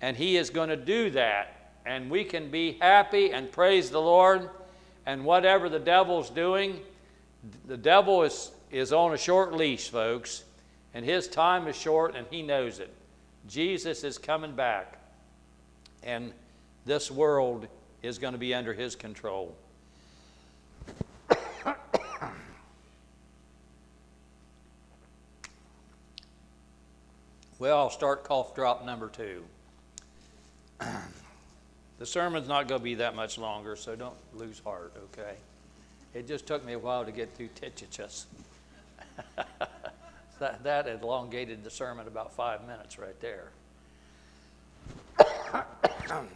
[0.00, 1.72] and He is going to do that.
[1.86, 4.50] And we can be happy and praise the Lord.
[5.06, 6.80] And whatever the devil's doing,
[7.66, 10.44] the devil is, is on a short leash, folks,
[10.94, 12.92] and his time is short, and he knows it.
[13.46, 14.98] Jesus is coming back,
[16.02, 16.32] and
[16.84, 17.66] this world
[18.02, 19.56] is going to be under his control.
[27.58, 29.44] Well, I'll start cough drop number two.
[31.98, 35.34] the sermon's not going to be that much longer, so don't lose heart, okay?
[36.14, 38.26] It just took me a while to get through Tychicus.
[40.38, 43.50] that, that elongated the sermon about five minutes right there.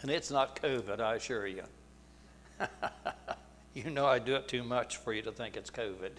[0.00, 1.64] and it's not COVID, I assure you.
[3.84, 6.12] you know I do it too much for you to think it's COVID.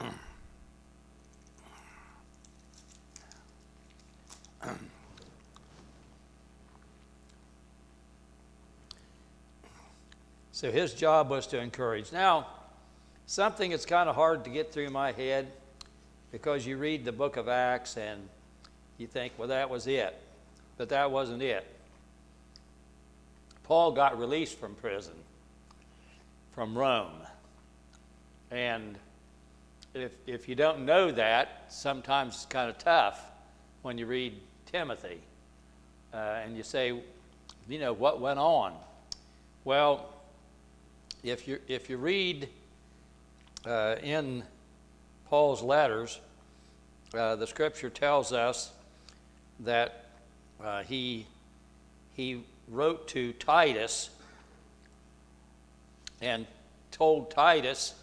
[10.52, 12.12] so his job was to encourage.
[12.12, 12.46] Now,
[13.26, 15.52] something that's kind of hard to get through my head
[16.32, 18.26] because you read the book of Acts and
[18.96, 20.16] you think, well, that was it.
[20.78, 21.66] But that wasn't it.
[23.70, 25.14] Paul got released from prison,
[26.50, 27.22] from Rome.
[28.50, 28.98] And
[29.94, 33.24] if, if you don't know that, sometimes it's kind of tough
[33.82, 34.34] when you read
[34.66, 35.20] Timothy
[36.12, 37.00] uh, and you say,
[37.68, 38.74] you know, what went on?
[39.62, 40.14] Well,
[41.22, 42.48] if you, if you read
[43.64, 44.42] uh, in
[45.28, 46.18] Paul's letters,
[47.14, 48.72] uh, the scripture tells us
[49.60, 50.06] that
[50.60, 51.24] uh, he,
[52.14, 54.10] he wrote to Titus
[56.22, 56.46] and
[56.90, 57.94] told Titus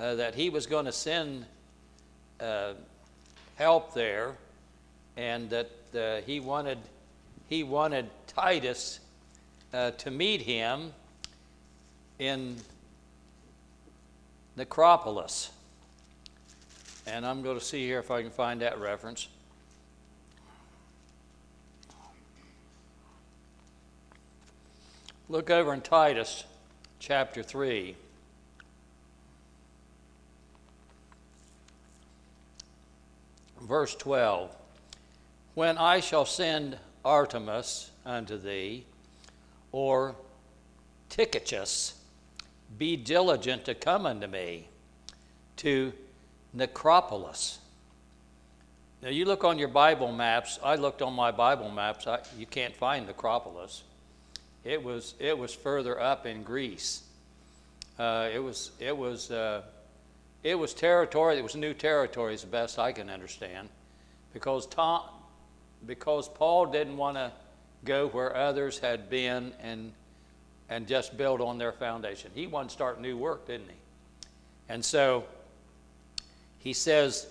[0.00, 1.46] uh, that he was going to send
[2.40, 2.74] uh,
[3.56, 4.32] help there
[5.16, 6.78] and that uh, he wanted
[7.48, 9.00] he wanted Titus
[9.72, 10.92] uh, to meet him
[12.18, 12.56] in
[14.56, 15.50] Nicopolis.
[17.06, 19.28] And I'm going to see here if I can find that reference.
[25.30, 26.44] Look over in Titus
[26.98, 27.96] chapter 3.
[33.62, 34.54] Verse 12
[35.54, 38.84] When I shall send Artemas unto thee,
[39.72, 40.14] or
[41.08, 41.94] Tychicus,
[42.76, 44.68] be diligent to come unto me
[45.56, 45.94] to
[46.54, 47.58] Nicopolis.
[49.00, 50.58] Now, you look on your Bible maps.
[50.62, 52.06] I looked on my Bible maps.
[52.06, 53.82] I, you can't find Nicopolis.
[54.64, 57.02] It was, it was further up in Greece.
[57.98, 59.62] Uh, it was, it was, uh,
[60.42, 61.38] it was territory.
[61.38, 63.68] It was new territory, as best I can understand,
[64.32, 65.02] because Tom,
[65.86, 67.30] because Paul didn't want to
[67.84, 69.92] go where others had been and
[70.68, 72.30] and just build on their foundation.
[72.34, 74.28] He wanted to start new work, didn't he?
[74.68, 75.24] And so
[76.58, 77.26] he says,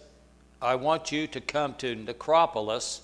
[0.61, 3.01] I want you to come to Nicopolis,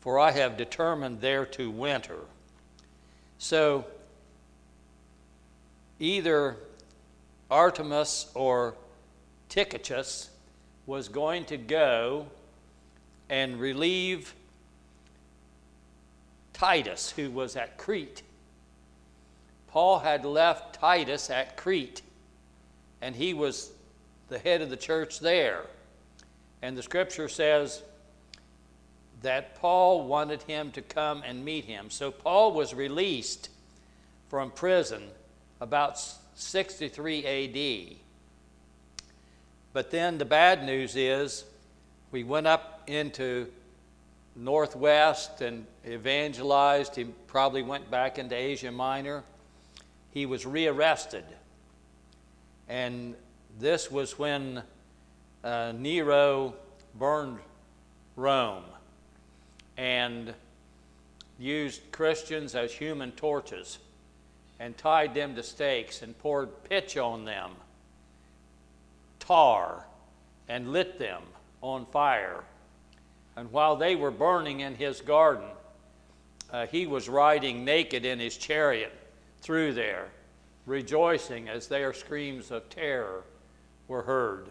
[0.00, 2.18] for I have determined there to winter.
[3.38, 3.86] So
[5.98, 6.56] either
[7.50, 8.74] Artemas or
[9.48, 10.30] Tychicus
[10.86, 12.26] was going to go
[13.30, 14.34] and relieve
[16.52, 18.22] Titus, who was at Crete.
[19.68, 22.02] Paul had left Titus at Crete,
[23.00, 23.70] and he was
[24.28, 25.62] the head of the church there.
[26.60, 27.82] And the scripture says
[29.22, 31.90] that Paul wanted him to come and meet him.
[31.90, 33.50] So Paul was released
[34.28, 35.02] from prison
[35.60, 36.00] about
[36.34, 37.96] 63 AD.
[39.72, 41.44] But then the bad news is
[42.12, 43.48] we went up into
[44.36, 46.94] northwest and evangelized.
[46.94, 49.24] He probably went back into Asia Minor.
[50.12, 51.24] He was rearrested.
[52.68, 53.14] And
[53.58, 54.62] this was when
[55.42, 56.54] uh, Nero
[56.94, 57.38] burned
[58.14, 58.64] Rome
[59.78, 60.34] and
[61.38, 63.78] used Christians as human torches
[64.60, 67.52] and tied them to stakes and poured pitch on them,
[69.20, 69.86] tar,
[70.48, 71.22] and lit them
[71.62, 72.42] on fire.
[73.36, 75.46] And while they were burning in his garden,
[76.52, 78.92] uh, he was riding naked in his chariot
[79.40, 80.08] through there,
[80.66, 83.22] rejoicing as their screams of terror
[83.86, 84.48] were heard.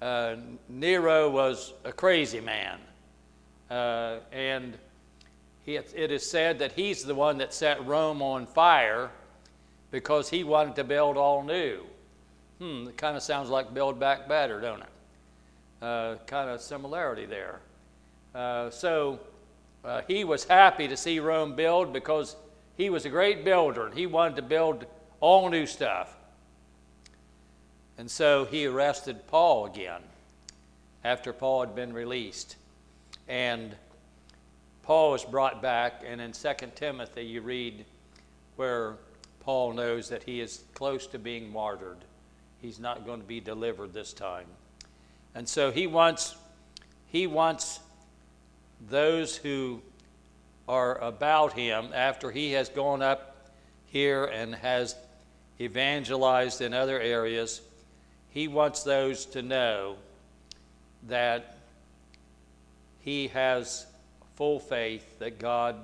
[0.00, 0.36] Uh,
[0.68, 2.78] Nero was a crazy man,
[3.70, 4.76] uh, and
[5.64, 9.10] he, it is said that he's the one that set Rome on fire
[9.90, 11.80] because he wanted to build all new.
[12.58, 14.88] Hmm, it kind of sounds like build back better, don't it?
[15.82, 17.60] Uh, kind of similarity there.
[18.34, 19.18] Uh, so
[19.84, 22.36] uh, he was happy to see Rome build because
[22.76, 24.86] he was a great builder and he wanted to build
[25.20, 26.16] all new stuff.
[27.98, 30.02] And so he arrested Paul again
[31.04, 32.56] after Paul had been released.
[33.28, 33.74] And
[34.82, 37.84] Paul is brought back, and in 2 Timothy, you read
[38.56, 38.94] where
[39.40, 41.98] Paul knows that he is close to being martyred.
[42.60, 44.46] He's not going to be delivered this time.
[45.34, 46.36] And so he wants,
[47.08, 47.80] he wants
[48.88, 49.82] those who
[50.68, 53.50] are about him after he has gone up
[53.86, 54.96] here and has
[55.60, 57.60] evangelized in other areas.
[58.30, 59.96] He wants those to know
[61.08, 61.55] that
[63.06, 63.86] he has
[64.34, 65.76] full faith that God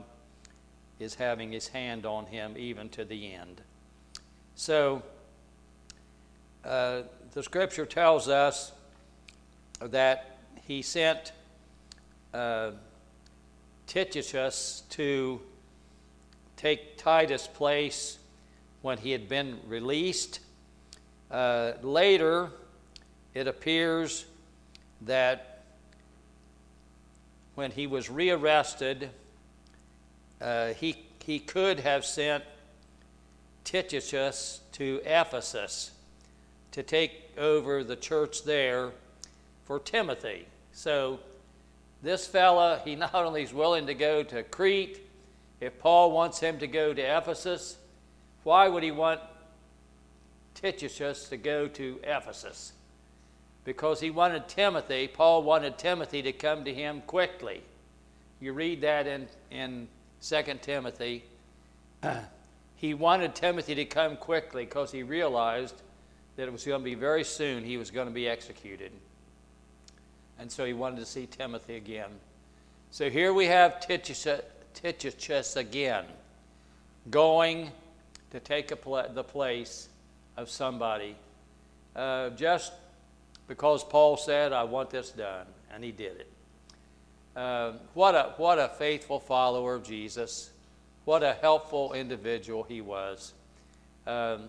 [0.98, 3.60] is having his hand on him even to the end.
[4.56, 5.04] So,
[6.64, 8.72] uh, the scripture tells us
[9.80, 11.30] that he sent
[12.34, 12.72] uh,
[13.86, 15.40] to
[16.56, 18.18] take Titus' place
[18.80, 20.40] when he had been released.
[21.30, 22.50] Uh, later,
[23.32, 24.26] it appears
[25.02, 25.51] that
[27.54, 29.10] when he was rearrested,
[30.40, 32.44] uh, he, he could have sent
[33.64, 35.92] Tychicus to Ephesus
[36.72, 38.90] to take over the church there
[39.64, 40.46] for Timothy.
[40.72, 41.20] So
[42.02, 45.00] this fella, he not only is willing to go to Crete,
[45.60, 47.76] if Paul wants him to go to Ephesus,
[48.42, 49.20] why would he want
[50.54, 52.72] Tychicus to go to Ephesus?
[53.64, 57.62] Because he wanted Timothy, Paul wanted Timothy to come to him quickly.
[58.40, 59.88] You read that in, in
[60.20, 61.24] 2 Timothy.
[62.76, 65.80] he wanted Timothy to come quickly because he realized
[66.36, 68.90] that it was going to be very soon he was going to be executed.
[70.38, 72.10] And so he wanted to see Timothy again.
[72.90, 76.04] So here we have Tychicus again,
[77.10, 77.70] going
[78.30, 79.88] to take pl- the place
[80.36, 81.14] of somebody.
[81.94, 82.72] Uh, just
[83.52, 86.32] because Paul said, I want this done, and he did it.
[87.36, 90.50] Uh, what, a, what a faithful follower of Jesus.
[91.04, 93.34] What a helpful individual he was.
[94.06, 94.48] Um,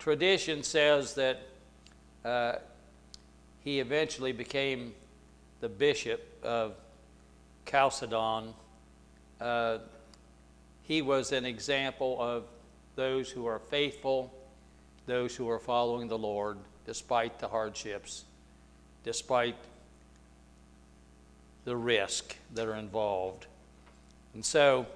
[0.00, 1.42] tradition says that
[2.24, 2.56] uh,
[3.60, 4.94] he eventually became
[5.60, 6.74] the bishop of
[7.70, 8.52] Chalcedon.
[9.40, 9.78] Uh,
[10.82, 12.46] he was an example of
[12.96, 14.34] those who are faithful,
[15.06, 18.24] those who are following the Lord despite the hardships,
[19.04, 19.56] despite
[21.64, 23.46] the risk that are involved.
[24.34, 24.86] And so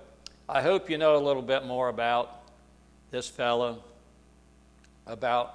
[0.49, 2.43] I hope you know a little bit more about
[3.11, 3.83] this fellow,
[5.07, 5.55] about,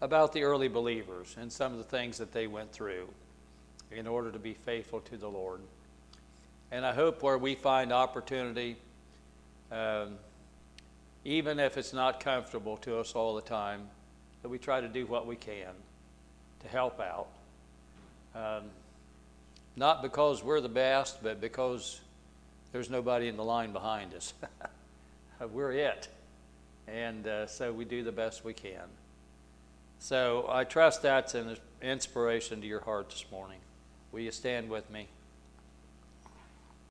[0.00, 3.08] about the early believers and some of the things that they went through
[3.90, 5.60] in order to be faithful to the Lord.
[6.70, 8.76] And I hope where we find opportunity,
[9.70, 10.14] um,
[11.24, 13.88] even if it's not comfortable to us all the time,
[14.46, 15.74] that we try to do what we can
[16.60, 17.26] to help out.
[18.32, 18.62] Um,
[19.74, 22.00] not because we're the best, but because
[22.70, 24.34] there's nobody in the line behind us.
[25.52, 26.06] we're it.
[26.86, 28.84] And uh, so we do the best we can.
[29.98, 33.58] So I trust that's an inspiration to your heart this morning.
[34.12, 35.08] Will you stand with me?